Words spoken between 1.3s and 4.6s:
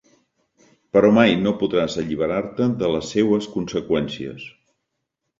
no podràs alliberar-te de les seues conseqüències.